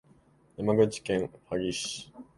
[0.57, 2.11] 山口県萩市